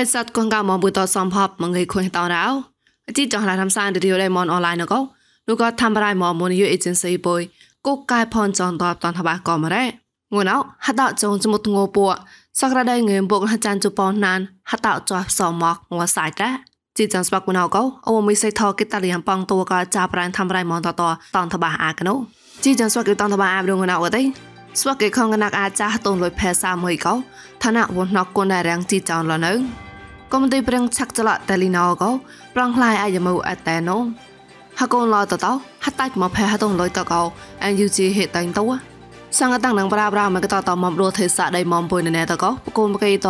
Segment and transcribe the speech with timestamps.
[0.00, 2.44] ិស័តកងកមកបុតសំភពមងៃខុញតរោ
[3.16, 5.00] ជីចងឡាทำសានឌីយោដេមនអនឡាញកោ
[5.48, 7.40] នោះក៏ทำរៃមកមុនយូអេเจนស៊ីបុយ
[7.86, 9.84] គូកែផនចងតបតនថាបាក៏មករ៉េ
[10.32, 12.06] ងួនអោហតចងចមុតងោពួ
[12.60, 14.40] សក្រដៃងើមបុកហចានជប៉ុនណាន
[14.70, 16.48] ហតចោសមមកងួសាយតា
[16.96, 22.10] ជីจังสปักกุนเอาก็เอามีใส่ทอกิตาเลียงปังตัวก็จาปรานทำไรมองต่อต่อตอนทบาอากน
[22.62, 24.22] ជីจังสปักตอนทบาอาบดงนเอาได้
[24.80, 27.14] สวักเกคองนักอาจาตรงลอยแพซามวยเขา
[27.62, 29.52] ឋានៈវណកគុនដែលរាំងជីចောင်းលនៅ
[30.33, 32.09] កុំទីប្រឹងឆាក់ចលតលីណោកោ
[32.55, 33.97] ប្រងខ្លាយអាយមើអតែណូ
[34.79, 35.51] ហកូនឡតតោ
[35.85, 37.21] ហតាច់មកផែហតងលុយតកោ
[37.63, 38.63] អនយូជីហេតៃតោ
[39.39, 43.27] សង្កតាំងនឹងប្រាប្រាមកតតមករស់ទេសៈដៃមំពុយណែតកោបកូនបកៃត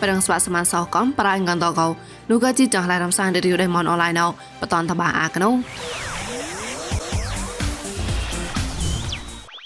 [0.00, 1.86] ប្រឹងស្វាសមានសោកំប្រាញ់កនតកោ
[2.30, 4.26] នោះក៏ជីចង់ឡៃរំសានឌីរីដៃមនអនឡាញណៅ
[4.60, 5.50] បតនតបាអាកណូ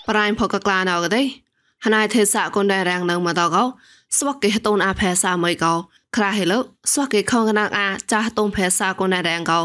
[0.08, 1.22] ប្រាញ់ផកក្លាណៅកទេ
[1.84, 3.62] ហណៃទេសៈគុនដែលរាំងនៅមកតកោ
[4.18, 5.74] ស្វកគេតូនអាផែសាមិយកោ
[6.16, 6.54] ខ្រាហេល
[6.92, 9.60] ស្វកគេខងកណាអាចាស់តូនផែសាកូនរែងកោ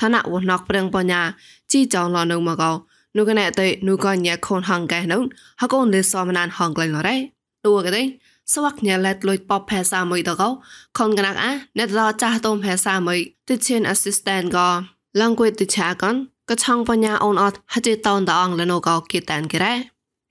[0.00, 1.22] ឋានៈវណកប្រឹងបញ្ញា
[1.72, 2.70] ជីចောင်းលនៅមកោ
[3.16, 5.18] នូកណែតេនូកញ៉ាខូនហងកែនុ
[5.60, 7.16] ហកូនលេសមណានហងក្លែងលរ៉េ
[7.64, 8.02] ទូកទេ
[8.52, 10.48] ស្វាក់ញ៉ាលេតលុយប៉បផែសាមួយតកោ
[10.98, 13.18] ខនកណាអាអ្នកតចាស់តូនផែសាមួយ
[13.48, 14.68] ទីជិនអេស៊ីស្តេនកោ
[15.20, 16.14] language ទីឆាកន
[16.50, 19.74] ក៏ឆងបញ្ញាអូនអត់ហចេតនតអងលនៅកោគីតានគេរ៉េ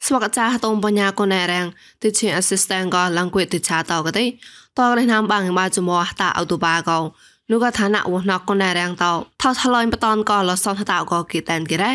[0.06, 1.68] ស្វកចាហតងបញ្ញាកូនរាំង
[2.02, 4.26] ទីជា assistant ក៏លងគួយទីឆាតក៏ទេ
[4.78, 7.00] តរនេះណាំបាំងបាជមោះតាអូតូបាក៏
[7.52, 9.06] នោះក៏ឋានៈវណកកូនរាំងត
[9.42, 11.94] ថោថលយបតនក៏លសនតក៏គីតានគេរ៉េ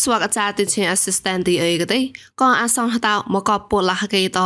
[0.00, 2.00] ស្វកចាទីជា assistant ទីអីក៏ទេ
[2.40, 4.38] ក៏អាសនតមកក៏ពុលះគេត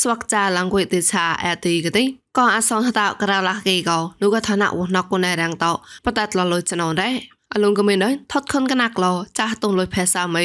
[0.00, 2.04] ស្វកចាលងគួយទីឆាអេទីក៏ទេ
[2.38, 5.66] ក៏អាសនតក្រលះគេក៏នោះក៏ឋានៈវណកកូនរាំងត
[6.04, 7.14] បតតលលុយចណនដែរ
[7.54, 9.06] អលងក៏មានដែរថត់ខុនកណាក់ឡ
[9.38, 10.44] ចាស់តុងលុយផេសាមី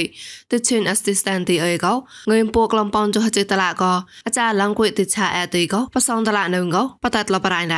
[0.51, 1.93] ទៅជិនអេសទីស្តេនទីអីក៏
[2.31, 3.91] ងើមពូក្លំប៉នចុះជិតឡាក៏
[4.25, 7.77] អាចារ្យឡងគួយទីឆាអេទីក៏បសងតឡានឹងក៏បតតលបរៃដ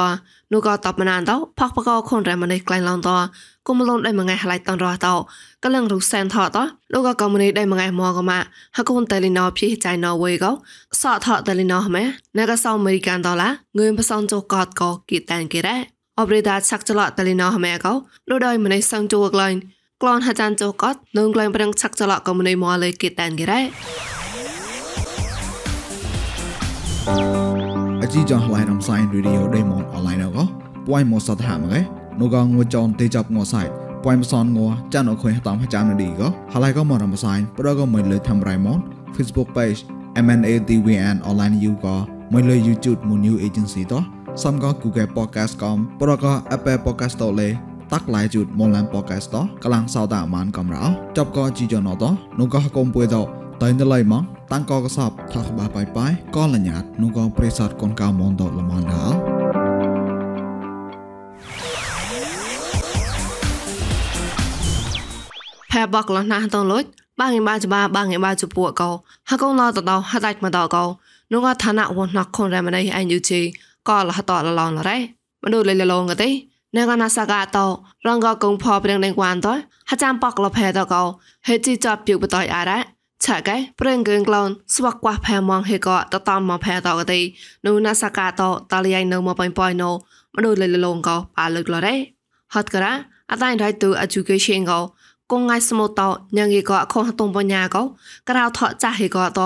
[0.53, 3.09] នោះក៏តបមណានតផកបកខុនរែមនេះក្លែងឡងត
[3.69, 5.07] គុំលនដៃមងៃហឡៃតនរត
[5.65, 6.59] កលឹងរុសែនថត
[6.95, 8.39] នូកកមនីដៃមងៃមកកម៉ា
[8.77, 10.47] ហកូនតលីណោភីចៃណូវយក
[11.01, 12.05] សអថតលីណោម៉ែ
[12.39, 15.77] ណកសអមេរិកានដុល្លាងឿនបសនចកតកគីតានគេរ៉ា
[16.19, 17.93] អបរិដាឆាក់ចលតលីណោម៉ែកោ
[18.31, 19.55] នោះដៃមនេះសងជួក្លែង
[20.03, 23.61] ក្លនហាចានចកតនឹងក្លែងប្រឹងឆាក់ចលកមនីមកលេគីតានគេរ៉ា
[28.03, 30.45] អជីចងឡៃរំសាយរីឌីអូដេម៉ុនអនឡាញកោ
[30.87, 33.67] ពួយមកសតហាមកែ នោះក៏ងួចនទេចាប់ងួសាយ
[34.05, 38.79] ពួយមសនងួចានអខុយតាមចាំនឌីក៏ហឡៃក៏មករំសាយប្រក៏មិនលើធ្វើរៃម៉ុន
[39.17, 39.79] Facebook page
[40.25, 41.97] MNATVN online you ក៏
[42.35, 44.03] មិនលើ YouTube មួយ new agency តោះ
[44.43, 47.49] សំក៏ Google podcast កំប្រក៏ Apple podcast តលេ
[47.93, 50.85] តាក់ឡៃជូតមនឡាន podcast តកលាំងសោតាមានកំរោ
[51.17, 52.05] ចប់ក៏ជីចណត
[52.39, 53.17] នោះក៏កុំពួយត
[53.63, 59.38] តែនៅឡៃមកតាំងក៏កសបថាក្បាបាយបាយក៏លញ្ញាតនោះក៏ប្រេសតកូនកៅមនតលមនដល់
[65.95, 66.85] បកលណាតងលុច
[67.21, 68.91] បាងឯបាច្បាបាងឯបាជពួកោ
[69.31, 70.85] ហកងឡតតហដាច់មកតកោ
[71.33, 73.41] នោះក៏ឋានៈវណកខុនរមណៃអញយូជី
[73.89, 74.99] ក៏លហតលឡងលរ៉េ
[75.45, 76.31] មនុលលលងកទេ
[76.77, 77.59] ណកណាសកាត
[78.07, 79.49] រងកកងផព្រៀងដេងគួនត
[79.91, 81.03] ហចាំបកលផែតកោ
[81.47, 82.79] ហេជីចាប់ពីបតយអារ៉ា
[83.25, 87.21] ឆាកែប្រេងកងក្លូនស្វាក់ကွာផែមងហេកតតំមកផែតកទេ
[87.67, 88.43] នូណាសកាត
[88.73, 89.91] តលីយ៉ៃនៅមកប៉ៃប៉ៃណូ
[90.37, 91.95] មនុលលលងកោប៉ាលឹកលរ៉េ
[92.55, 92.93] ហត់ការ៉ា
[93.31, 94.81] អតៃរៃទូ education កោ
[95.33, 96.01] កងងាយស្មូត
[96.37, 97.83] ញ៉ាងគេក៏ខុសតុំបញ្ញាក៏
[98.29, 99.41] ក្រៅថកចាស់ហេក៏ត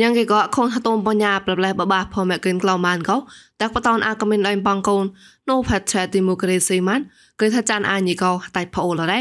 [0.00, 3.16] ញ៉ាងគេក៏ខុសតុំបញ្ញាប្រប្លែបបាផមកគិនក្លៅម៉ានក៏
[3.60, 5.04] តាក់បតនអាកមិនដៃបងកូន
[5.48, 7.00] នូផាត់ឆាឌីម៉ូក្រាស៊ីម៉ាន
[7.40, 9.20] គឺថាចានអាញីក៏តៃផអូលរ៉េ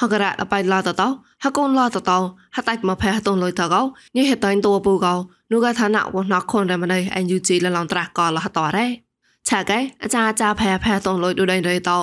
[0.00, 1.08] ហករ៉ាបៃឡាតតោ
[1.44, 2.18] ហកូនឡាតតោ
[2.56, 3.82] ហតៃមកផែតុនលុយតកោ
[4.16, 5.14] ញីហេតៃតួពូកោ
[5.52, 9.05] នូកឋានៈវណខុនរមណៃអញយូជីលឡងត្រាស់ក៏លះតរ៉េ
[9.48, 11.98] ឆាកែអាចាចាផែផែតងលុយដូចដៃតោ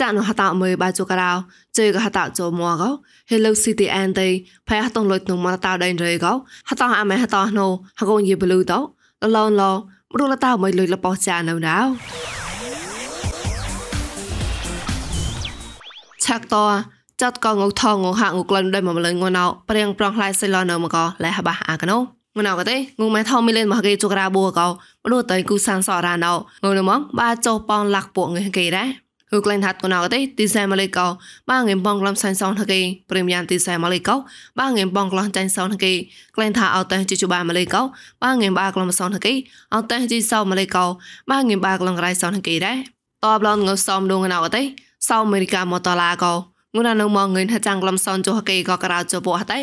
[0.00, 1.32] ចានហតមើបាជូការោ
[1.78, 2.90] ជើកហតជោមួកោ
[3.30, 4.28] ហេឡូស៊ីទីអានតេ
[4.68, 6.32] ផែតងលុយក្នុងមកតោដៃរេកោ
[6.68, 7.66] ហតអាមេហតណូ
[8.00, 8.78] ហកូនយីបលូតោ
[9.36, 11.78] ឡងឡមរុលតោមិនលុយលបោចានៅដៅ
[16.24, 16.64] ឆាក់តោ
[17.20, 24.66] ចាត់កងងថងងហាក់ងក្លិនដៃមកម្លឹងងណៅព្រៀងប្រងខ្លាយសិលនៅមកកលែហបះអាកណូ ងណៅកទេងងម៉ែថោមីលេនមកគេជុករាបួកោ
[25.04, 26.32] មនុតៃគូសានសរ៉ាណៅ
[26.64, 28.88] ងនមកបាចោប៉ងលាក់ពួកងគេដែរ
[29.32, 31.06] ហូក្លែងហាត់កណៅកទេទីសែម៉ាឡេកោ
[31.50, 32.80] បាងេបងក្លំសាញ់សងថគេ
[33.10, 34.14] ព្រីមយ៉ាងទីសែម៉ាឡេកោ
[34.58, 35.92] បាងេបងក្លំចាញ់សងថគេ
[36.36, 37.82] ក្លែងថាអត់តែជីជបាម៉ាឡេកោ
[38.22, 39.32] បាងេបាក្លំសងថគេ
[39.74, 40.84] អត់តែជីសោម៉ាឡេកោ
[41.30, 42.78] បាងេបាក្លំក្រៃសងថគេដែរ
[43.24, 44.62] តបឡងងសំដងណៅកទេ
[45.08, 46.34] សោអមេរិកាមកតឡាកោ
[46.74, 49.58] ងូណានៅមកងឿនថាចាំងក្លំសនចុះគេក៏ក្រៅចុះពោះតែ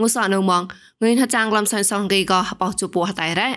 [0.00, 0.62] ងូសនៅមក
[1.02, 3.48] ងឿនថាចាំងក្លំសនសងគេក៏បោះចុះពោះតែរ៉ា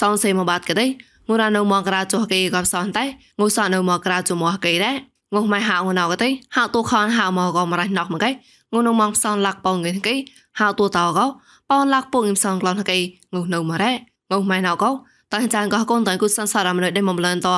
[0.00, 0.86] សងសេមកបាត់ក៏ទេ
[1.28, 3.04] ងូណានៅមកក្រៅចុះគេក៏សនតែ
[3.40, 4.92] ងូសនៅមកក្រៅចុះមកគេរ៉ា
[5.34, 8.30] ងុះម៉ៃហៅងូណៅក៏ទេហៅទូខនហៅមកក៏មករ៉ៃណក់មកគេ
[8.72, 10.14] ងូនៅមកផ្សនលាក់បងងឿនគេ
[10.58, 11.26] ហៅទូតោក៏
[11.70, 12.98] ប៉នលាក់ពងងឹមសងក្លំគេ
[13.34, 13.92] ងុះនៅមករ៉ា
[14.30, 14.90] ងុះម៉ៃណៅក៏
[15.34, 17.48] តើចាងក៏កូនតើគូសានសារមនៅដេមមលនត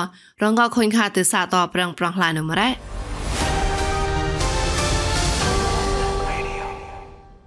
[0.42, 2.68] រងក៏ខុញខាទិសាតប្រងប្រងឡាននៅមរ៉ា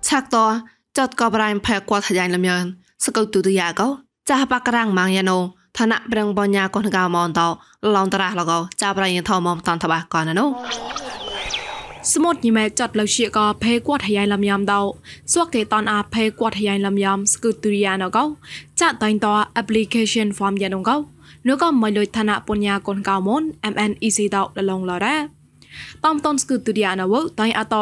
[0.07, 0.37] ឆាក់ត
[0.99, 2.63] ចតកបរៃផែគាត់ថ្លៃលំយន
[3.05, 3.87] សកុទុទយ៉ាកោ
[4.29, 5.37] ចាស់បាក់រាំងម៉ាងយ៉ាណូ
[5.77, 7.41] ឋានៈប្រឹងបញ្ញាកូនកៅមនត
[7.95, 10.45] ឡងតរះលកោចាប្រៃយថមមតនតបាកនណូ
[12.13, 14.81] ស្មុតញីម៉ែចាត់លើជាកភេគាត់ហៃលំយ៉ាំដោ
[15.33, 18.23] សួកគេតនអាភេគាត់ហៃលំយ៉ាំស្គូទូរីយ៉ាណកោ
[18.79, 19.27] ចាត់តៃត
[19.61, 20.95] application form យ៉ានងកោ
[21.47, 23.43] នោះក៏មិនលុយឋានៈបញ្ញាកូនកៅមន
[23.73, 25.17] MNEC ដោលឡងឡរ៉ា
[26.05, 27.75] តំតនស្គឺទូឌីអាណវតៃអត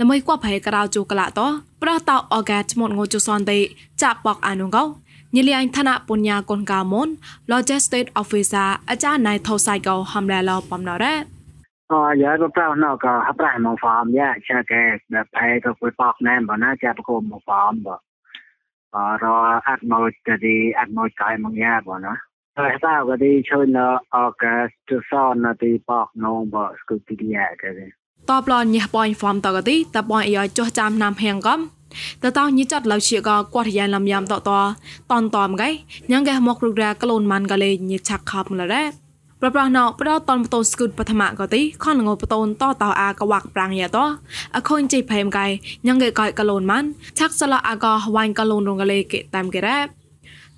[0.00, 1.40] ល្មើគួបផៃក្រៅជូក្លាត
[1.82, 3.58] ប្រតោអកែឈ្មោះងូជូសនទេ
[4.02, 4.84] ចាក់បកអានុងកោ
[5.36, 7.08] ញិលៀងឋានៈបញ្ញាកុនកាមុន
[7.52, 11.14] Logistic Officer អាចារ្យណៃថោសៃកោហំលែឡបំណរ៉ា
[11.92, 14.82] អយ៉ាក៏ប្រៅណក៏ហប្រៃមកហ្វាមយ៉ាចាកែ
[15.14, 17.88] ដែលផៃក៏គួយបកណែបណាចាប្រគមមកហ្វាមប
[18.94, 19.26] អរ
[19.68, 22.14] អត់មកទីអត់មកកាយមកយ៉ាបណា
[22.58, 23.86] ហើយតើក៏ទីឈើនៅ
[24.16, 25.12] អកស្ទស
[25.44, 27.99] នទីបកនងបស្គូទីយ៉ាគេ
[28.30, 31.60] តបឡញះបងហ្វមតក៏ទីតបងអីចុះចាំណាំហៀងកំ
[32.22, 34.50] តតោញិចាត់ឡៅជាក៏គាត់យ៉ាងលំយ៉ាំតត
[35.10, 35.68] តនតំកៃ
[36.10, 38.84] ញ៉ាងកែមករុករ៉ាក្លូនម៉ាន់កលេញិឆាក់ខប់មឡរ៉ា
[39.40, 43.98] ប្រប្រណោប្រតនបតូនស្គូតបឋមក៏ទីខនងបតូនតតអាកវាក់ប្រាំងយ៉ាត
[44.56, 45.46] អខូនជិផេមកៃ
[45.86, 46.88] ញ៉ាងកែកៃក្លូនម៉ាន់
[47.18, 49.78] ឆាក់សឡអាកហវ៉ាញ់ក្លូនរងកលេកេតាមកេរ៉ា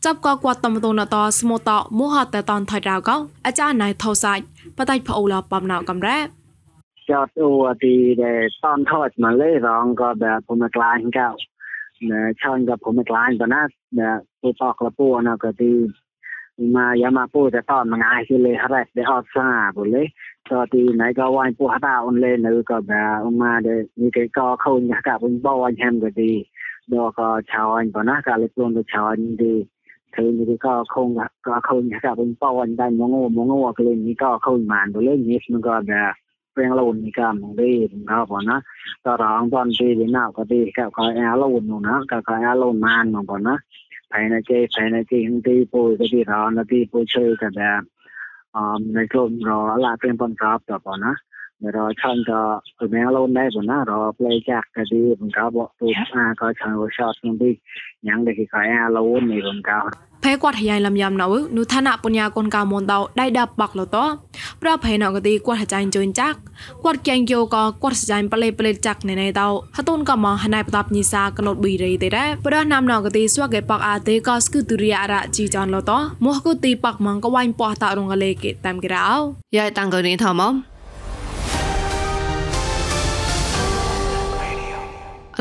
[0.05, 3.17] ចាប់ក៏គាត់តំតូនតស្មូតមូហតតនថៃរៅកោ
[3.47, 4.45] អាចារ្យណៃថោសាច់
[4.79, 6.42] បតៃផអូឡបំណៅកំរ៉ា
[7.09, 8.33] จอดอัวตีเด้
[8.63, 11.31] ตอนทอดมาเลยร้องก็แบบผมกลายเก่า
[12.07, 13.63] เนี่ยช่อนกับผมกลายก็น่า
[13.97, 15.73] เนี่ยปูตอกละปูนะก็ดี
[16.77, 20.07] มายามาปูแต่ตอนมันง่ายขึ้นเลยแรกได้ออดซาบเลย
[20.49, 23.69] ตอนที่ไหนก็วานปูหัตาอุ่นเลยนึก็แบบออกมาเด
[24.01, 26.33] มีกก็เข้าอยากกับเป็นบ่วันแฮมก็ดี
[26.93, 29.55] ดอกก็ชาวอันก็น่าการเล็รวมตัวชาวอันดี
[30.15, 31.09] ถึงมีก็คง
[31.47, 36.13] ก็คงอยากกับเป็นบ่วันได้มองโง่มองโง่ก็เลยมีก็เข้ามาบุเลยนี่มันก็แบบ
[36.55, 38.57] penga un ni kam nong de ka pa na
[39.05, 42.19] ta rang ton de de na ka de ka ka a lo un na ka
[42.29, 43.55] ka a lo man nong pa na
[44.11, 46.99] pai na che pai na che hin de po de de ra na de po
[47.13, 47.71] che ka da
[48.61, 51.13] um na ko ro la pen pon ka ta pa na
[51.77, 52.41] រឆានក៏
[52.79, 57.51] ប្រមាណលូនដែរបងណារផ្លេចាក់ក៏ទីបង្កបកទូអាក៏ឆានវឆតនឹងទី
[58.07, 59.73] ញ៉ាំដូចគេខែអាលូននេះបង្ក
[60.25, 61.27] ភេគាត់ហយលំយ៉ាំណៅ
[61.57, 63.97] នុឋានៈបញ្ញាកូនកៅមនដៅដៃដាប់បាក់លត
[64.63, 66.37] ប្រភេណកទីគាត់ហចាញ់ជូនចាក់
[66.85, 75.93] គាត់កែងយោក៏គាត់សចាញ់ប្លេប្លេចាក់ណែណែដៅហតុនក៏មកហណៃបតាប់ញីសាកណូតប៊ីរីទេដែរប្រណាំណកទីស្វកេប៉កអាទេក៏ស្គូទូរីអារ៉ាជីចានលត
[76.25, 79.11] មកគូទីប៉កម៉ងក៏វាញ់ប៉ះតារងកលេគេតាមគេរោ
[79.57, 80.43] យាយតាំងកនេះថម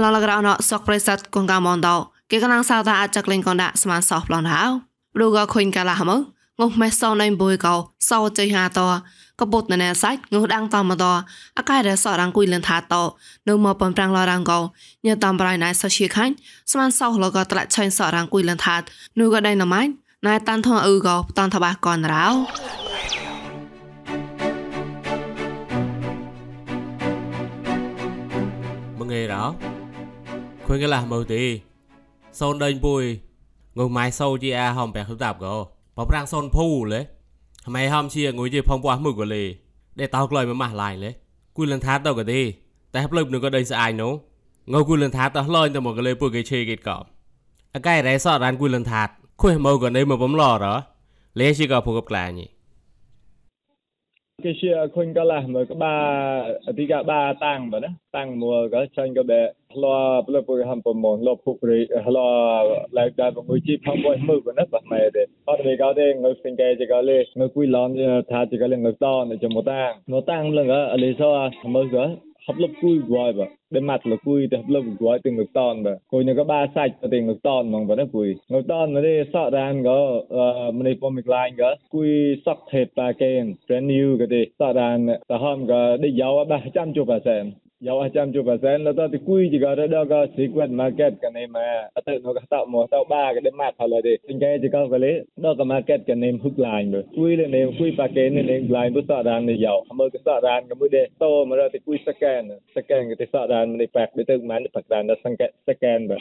[0.03, 1.95] ឡឡក្រៅណសកប្រិស័តកងកាមនដោ
[2.33, 4.63] គេកណាំងសៅតាអាចក្លែងកនដាក់ស្មានសោះប្លន់ហៅ
[5.15, 6.11] ព្រោះក៏ខុញកាលាហម
[6.59, 7.75] ងុះមេសោណៃបុយកោ
[8.09, 8.79] សោចៃហាត
[9.39, 11.05] កបុតណែសាច់ងុះដាំងតំត
[11.57, 12.93] អកាយរសរងគួយលនថាត
[13.47, 14.59] នៅមកបំប្រាំងឡរងកោ
[15.05, 16.33] ញើតំប្រៃណៃសជាខាញ់
[16.71, 18.75] ស្មានសោះលក៏ត្រាក់ឆៃសរងគួយលនថា
[19.19, 19.91] នោះក៏ដៃណម៉ាញ់
[20.27, 22.27] ណៃតាន់ធងអ៊ឺកោតាន់តបាកនរោ
[28.99, 29.43] មងេរោ
[30.65, 31.70] ឃើញកន្លះមើលទេ
[32.39, 33.03] សូនដេញពុយ
[33.77, 35.55] ងើម៉ៃសូជាអាហំបែខតាប់កោ
[35.97, 37.01] បប្រាំងសូនភូលេ
[37.67, 39.43] ហ្មៃហំជាងុយជាផំពោះមុកកលេ
[39.99, 41.09] ដែលតោក្លយមកម៉ាស់ឡាយលេ
[41.57, 42.41] គូលនថាតក៏ទេ
[42.93, 44.13] តែផ្លឹបនឹងក៏ដេញស្អាយនោះ
[44.73, 46.97] ងើគូលនថាតឡយទៅមកកលេពុយគេឆេគេកោ
[47.75, 49.01] អកែរ៉េសរានគូលនថា
[49.41, 50.65] ខុយមើក៏នៅមកបំឡរ
[51.39, 52.39] លេជាក៏ភូកក្លាញ
[54.45, 55.93] គេជាខុញក៏ឡាមើក៏បា
[56.67, 59.41] អតិកបាតាំងបើណាតាំងមួក៏ចាញ់ក៏បែ
[59.83, 59.85] ឡ
[60.27, 61.79] ប្លពុកហំពមឡពុករី
[62.17, 62.19] ឡ
[62.97, 67.89] ឡៃដាមួយជីផំមួយមើបើណាបាមែទេអត់មេកោទេងើសិងកែចកលេងើគួយឡន
[68.31, 71.21] ថាចកលេងើតនចមតាំងនោះតាំងលងអលេស
[71.75, 75.53] មើក៏ hấp lấp cùi gọi bà để mặt là cùi để hấp lấp gọi từ ngực
[75.53, 78.61] ton bà cùi nó có ba sạch từ ngực ton mà bà nó cùi ngực
[78.67, 80.21] ton nó đi sợ đàn có
[80.73, 82.07] mình đi phong line có cùi
[82.45, 86.45] sắc thịt bà kèn brand new cái đi sợ đàn ta hôm có đi dầu
[86.49, 87.53] ba trăm chục percent
[87.87, 95.11] យកអាចចាំជួបប្រសែនលតតិគួយជីកោរដក secret market កណេម៉ាអត់ទៅនៅកតមកទៅបាក៏ដេម៉ាត់ផលទេអញ្ចឹងជីកោកលេ
[95.45, 102.41] ដក market កណេមហុកឡាញបើគួយលេណេមគួយប៉ាកេណេណេមឡាញបុសរាននេះយកមើលកសរានក៏មួយដែរតមករតិគួយសកាន
[102.75, 106.17] សកានក៏ទេសរានមិនប៉ាក់ទៅមិនប៉ាក់រានសង្កេសកានបើ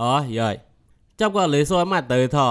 [0.00, 0.54] អូយាយ
[1.20, 2.48] ចាប់ក៏លេសអត់ទៅថោ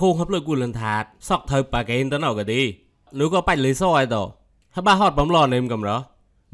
[0.00, 2.60] ខូងហប់លើគូលនថាតសក់ទៅប៉ាកេនទៅណៅក៏ទី
[3.18, 4.16] នោះក៏បាច់លេសអីត
[4.76, 5.98] ហបាហត់បំឡនេមកំរោ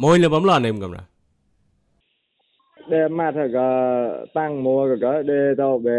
[0.02, 0.98] មួយលបំឡនេមកំរ
[2.92, 3.68] ដែលមកថាក៏
[4.38, 5.98] តាំងមួក៏ក៏ដែលទៅបែ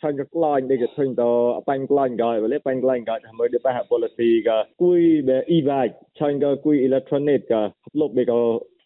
[0.00, 1.30] ឆាញ់ក៏ក្លាញ់ដែលក៏ធុញទៅ
[1.68, 7.62] បាញ់ក្លាញ់ក៏វលេបាញ់ក្លាញ់ក៏ថាមើលដែលបះ policy ក៏គួយបែ e-bag ឆាញ់ក៏គួយ electronic ក៏
[8.00, 8.40] លុបបែក៏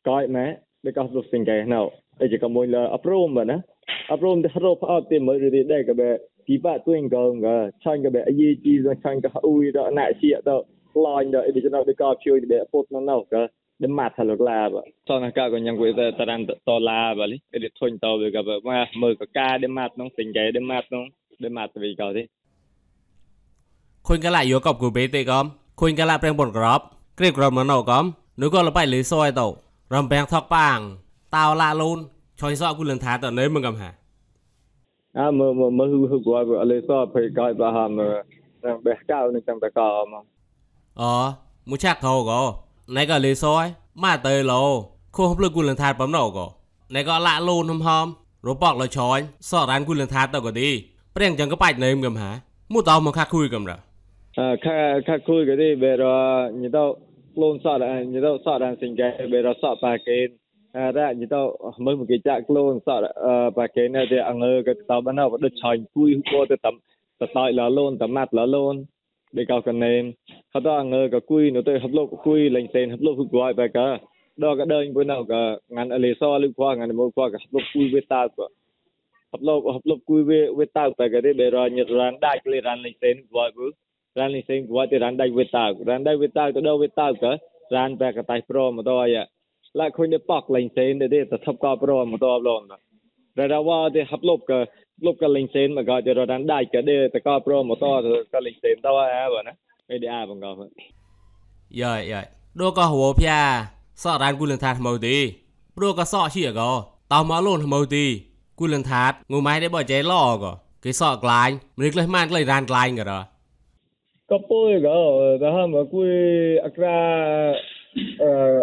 [0.08, 0.46] ក៏ម៉ែ
[0.84, 1.80] ដែលក៏លុបសិងកែណៅ
[2.22, 3.56] អីក៏មួយលអប្រមណា
[4.12, 6.10] អប្រមទៅរកផ្អត់ទៅមើលរីដែរក៏បែ
[6.46, 8.72] ពីបាក់ទួងក៏ក៏ឆាញ់ក៏បែអយីជី
[9.04, 13.42] ឆាញ់ក៏
[13.78, 17.98] de mata lo clava son acá con yang güey taran to la vale el toin
[17.98, 21.08] to de gaba ma mơ có ca de mat nong sin gay de mat nong
[21.38, 22.22] de mat vi gao đi
[24.02, 26.82] khuyên cả lại vô cọc của bé tê gom khuyên cả lại bên bột gọp
[27.16, 29.56] kịp gọp nó nổ gom nếu có là bay lưới soi tàu
[29.90, 30.96] rầm bèn thọc bàng
[31.30, 32.04] tao lạ luôn
[32.36, 33.92] cho sợ của lần thả tao nơi mừng gầm hả
[35.12, 37.96] à mơ mơ mơ hư hư của vợ lưới soi phải coi bà hàm
[38.84, 40.18] bè cao nên chẳng bè cao mà
[40.94, 41.32] ờ
[41.66, 43.64] muốn chắc thầu gò ណៃក៏លេសអយ
[44.04, 44.62] ម៉ាតើឡូ
[45.16, 46.46] ខួភ្លឹកគូលន្តាតបំណោក៏
[46.94, 48.06] ណៃក៏ឡាក់លូនហំហំ
[48.46, 50.68] រពកលឆ្រាញ់សរានគូលន្តាតទៅក៏ទី
[51.16, 52.30] ព្រៀងចឹងក៏បាច់ណេមកំហា
[52.72, 53.76] មួយតោមកខាក់គួយកំរ៉ា
[54.64, 54.78] ខា
[55.08, 56.04] ខាក់គួយក៏ទីបែរ
[56.60, 56.84] ញីតោ
[57.42, 60.28] លូនសតញីតោសរានសិង្ហបែរសតប៉ាកេន
[60.76, 61.42] អរញីតោ
[61.84, 63.02] មើលមកគេចាក់ខ្លួនសត
[63.58, 66.74] ប៉ាកេនតែអងើក៏តបណោបដុតឆ្រាញ់គួយហូទៅតាម
[67.20, 68.74] តតៃឡាលូនតម៉ាត់ឡាលូន
[69.36, 70.06] de ka kanen
[70.54, 73.86] hata nga ka kui no te hablok kui leng sen hablok ku gwai ba ka
[74.40, 75.40] do ka deng bu nau ka
[75.74, 78.44] ngan ale so lu kwa ngan mo kwa ka hablok kui we ta ko
[79.32, 82.58] hablok hablok kui we we ta ba ka de be ra nyet ran dai le
[82.66, 83.66] ran leng sen gwai bu
[84.18, 86.72] ran leng sen gwai te ran dai we ta ran dai we ta to do
[86.82, 87.32] we ta ka
[87.74, 89.24] ran ba ka tai pro mo do ya
[89.78, 92.64] la khoi ne pak leng sen de de ta thap ka pro mo do blon
[92.70, 92.76] da
[93.38, 94.58] ra ra wa de hablok ka
[95.00, 97.62] lúc cái lên sen mà gọi cho rồi đang đại cái đây ta có pro
[97.62, 99.52] một to rồi cái lên sen tao á bà nè
[99.88, 100.54] cái đi à bằng gọi
[101.70, 102.22] rồi rồi
[102.54, 105.32] đô có hồ pia sợ ran cu lần thạt màu tí
[105.76, 108.20] đô có sợ chỉ gò tao mà luôn màu tí
[108.56, 112.06] cu lần thạt ngủ máy để bỏ chế lo gò cái sợ lại mình lấy
[112.06, 113.22] mang lấy ran lại gà rồi
[114.26, 114.94] có bôi gò
[115.40, 116.04] ta hâm mà cu
[116.62, 116.96] akra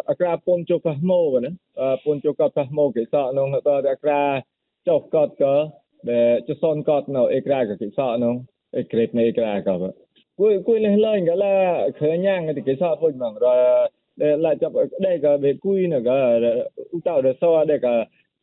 [0.09, 1.51] អក្រាពនចូលកោះម៉ូណា
[2.05, 4.21] ពនចូលកោះកោះម៉ូគេសក់នងតអក្រា
[4.87, 5.55] ចុះកត់កោ
[6.46, 8.36] จะซ่อนกอดเนาะเอกรากับกิสอนง
[8.72, 9.72] เอกเกรดในเอกราก็
[10.38, 11.54] คุยคุยเลยเลยก็ละ
[11.96, 13.54] เคยย่างกันกิสอปุ่นมังรอ
[14.18, 14.70] แต่ละจับ
[15.02, 16.16] ได้ก็ไปคุยเนาะก็
[16.92, 17.94] อุตส่าห์เดซอได้ก็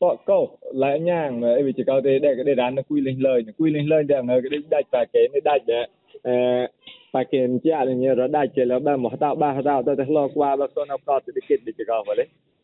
[0.01, 0.37] ปอกก็
[0.79, 5.85] หลายย่างไอ้วิจิเกาได้ได้ก็ได้ร้านคุยเลยเลยคุยเลยเลยได้เงก็ได้ได้ปากเกไม่ได้แบบ
[6.25, 6.61] เอ่อ
[7.15, 8.93] pa ke mtia le ni ro da che lo ba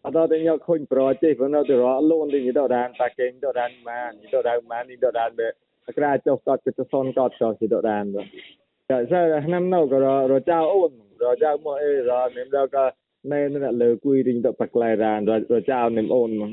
[0.06, 4.14] atau tanya koin projek benar tu ro alun di do dan taking do dan man
[4.22, 5.48] di do dan man di do dan be
[5.88, 8.22] akra cho kot ke son kot cho di do dan do
[8.88, 9.18] ya sa
[9.50, 12.84] nam no ko ro ro cha un ro cha mo e ro nem do ka
[13.26, 16.46] nên nó lơ quy định tập bạc lại ra rồi rồi chào nem ôn mà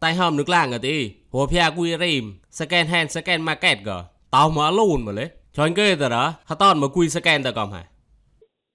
[0.00, 4.04] tay hòm nước làng ở tí hồ pia quy rim scan hand scan market gờ
[4.30, 7.42] tao mà lùn mà lấy cho anh kê tờ đó hả tao mà quy scan
[7.42, 7.84] tờ còn hả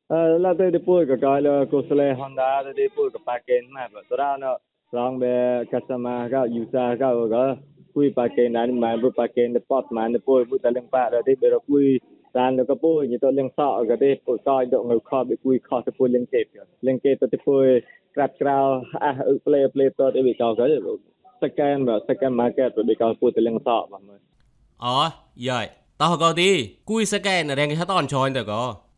[0.09, 1.83] la te de pui ka kai la ko
[2.19, 4.55] honda de de pui ka paken ma ba so ra no
[4.93, 7.57] rong be customer ka user ka ga
[7.93, 11.09] pui paken nan ma bu paken de pot ma de pui bu ta leng pa
[11.09, 11.99] da de be ro pui
[12.33, 15.23] tan lo ka pui ni to leng sa ga de pui ka do ngau kha
[15.25, 16.43] be pui kha te pui leng ke
[16.85, 17.81] leng ke to te pui
[18.15, 19.11] krat krau a
[19.45, 20.65] play play to de be ka ga
[21.41, 24.13] scan ba scan market be ka pui te leng sa ba ma
[24.77, 25.65] ờ rồi
[25.97, 28.33] tao đi cui scan là đang cái hát on cho anh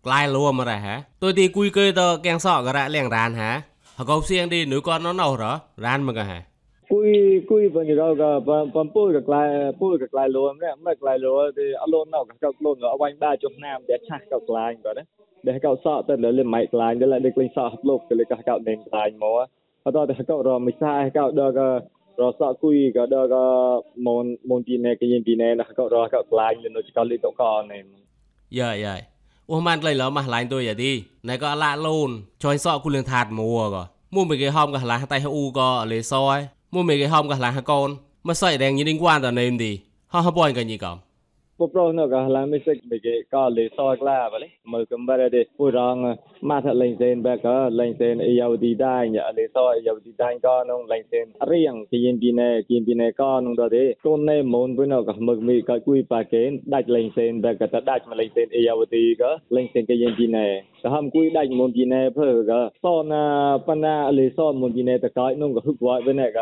[0.04, 3.10] lai lùa mà ra hả tôi đi cùi cười tờ kèn sọ gà ra lèng
[3.10, 3.62] rán hả
[3.96, 6.44] họ cầu xiên đi nữ con nó nấu rõ rán mà gà hả
[6.90, 7.14] cùi
[7.50, 8.40] cùi bằng gì đâu gà
[8.74, 12.06] bằng bùi gà lai bùi gà lai lùa mà mà lai lùa thì ở lùa
[12.06, 15.06] nấu gà cầu lùa ở quanh ba chục nam để chắc cầu lai rồi đấy
[15.44, 18.26] để cầu sọ tên là lên máy lai để lại được lên sọ lục để
[18.30, 19.28] cầu cầu nền lai mà
[19.84, 21.80] ở đó thì cầu rồi mới sai cầu được
[22.22, 23.36] រសក់គួយក៏ដក
[24.06, 27.42] មុនមុនពីណែគេយិនពីណែណាក៏រកក្លាញ់លនៅចកលីតក
[27.72, 27.84] នេះ
[28.60, 29.02] យាយយាយ
[29.52, 30.92] អូម៉ាន់ក្លែងលមកឡាញទួយយ៉ាទី
[31.28, 32.10] ណៃក៏ឡាក់លូន
[32.44, 36.40] ចុយសក់គូលឿងថាតមួក៏មួយមីគេហោមក៏ឡាតែហ៊ូក៏លេសអយ
[36.74, 37.90] មួយមីគេហោមក៏ឡាកូន
[38.28, 39.72] មកសៃរែងយីនឹងវ៉ានតនេមទី
[40.14, 40.96] ហោះបអញក៏ញីកំ
[41.60, 46.00] ပပရောနကဟလာမစ်စက်ဘေကေကာလေဆောကလာဗလေမကမ်ဘရဒေပူရောင်း
[46.50, 47.48] မာထလိုင်စင်ဘက
[47.80, 59.24] လိုင်စင်အယောဒီတိုင်းညအလေဆောအယောဒီတိုင်းကောနုံလိုင်စင်အရိယံကရင်ပြနေကရင်ပြနေကောနုံတော့ဒေတွန်နေမုန်ပွနကမကမီကကွိပါကင်ဒတ်လိုင်စင်ဘကတဒတ်မလိုင်စင်အယောဒီက
[59.56, 60.46] လိုင်စင်ကရင်ပြနေ
[60.84, 62.52] သဟမ်ကွိဒတ်မုန်ပြနေဖေက
[62.84, 63.24] ဆောနာ
[63.68, 66.40] ပနာအလေဆောမုန်ပြနေတကိုင်းနုံကဟုတ်ဝိုင်းဘနေက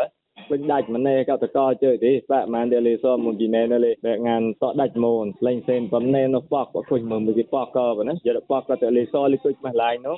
[0.49, 10.17] ពេញដាច់ម៉ណែកតកជើទីបាក់ម៉ានដេលីសមមួយពីណែណលេតែងានសក់ដាច់ម៉ូនលេងសេនបំណែនោះប៉កអគុញមើលមួយទីប៉កក៏ប៉ុណ្ណាយកប៉កក៏តលីសលីគុញមកឡាយនោះ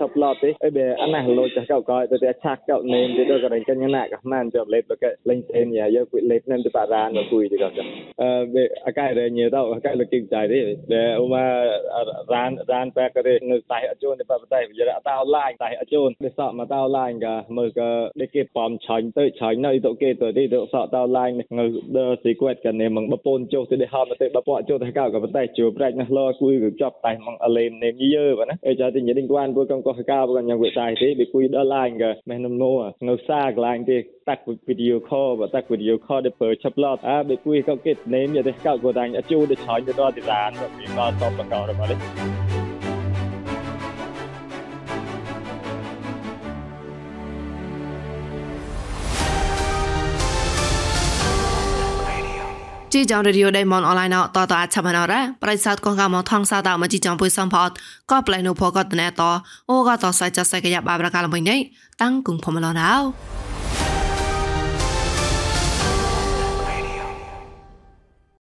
[0.00, 3.64] ក៏ដេហមដេខ្លួនក៏ឈប់ឡតទេ be anah lo cha kau kau tu dia chak kau nem dia tu kadang
[3.66, 6.70] kan nak kah man job lep ke lên tên ya yo ku lep nem tu
[6.74, 7.70] pa ran no kui dia kau
[8.16, 11.44] eh be akai re nye tau akai lo king chai de be uma
[12.28, 15.00] ran ran pa ka de ngai tai a chon de pa tai bây giờ đã
[15.04, 18.42] tao line tai a chon de sa ma tao line ka mơ ka de ke
[18.54, 22.04] pom chain tới chain nơi tu ke tu đi tu sa tao line ngai de
[22.24, 24.60] si kwet ka nem mang ba pon cho tu de ha ma te ba po
[24.68, 27.36] cho ta kau ka pa tai chu prach na lo kui ku chop tai mang
[27.46, 30.18] alem nem ye ba na e cha ti nye ding kwan pu kong ko ka
[30.26, 32.72] ba kan វិស័យទេវាគួយដល់ឡាញក៏មិននំណូ
[33.08, 42.41] នៅសាកន្លែងទេតាក់វីដេអូខលបើតាក់វីដេអូខលទៅប្រើឆាប់ឡតអាបើគួយក៏គេនេមយកទៅកោក៏ដាញ់ជូទៅឆាញ់ទៅដល់ទីឡានវាក៏តបកោរបស់លេ
[52.92, 57.70] ជីចងរេឌីអូដៃមនអនឡាញតតអាចឆាប់ណរ៉ាប្រិស័តកងកមថងសាតមកជីចងពុយសំផត
[58.10, 59.22] ក៏ប្លែនោះផកតណែត
[59.70, 61.58] អូក៏តសៃចសៃកយ៉ាបាប្រកាលមួយនេះ
[62.02, 63.51] តាំងគងផមឡណៅ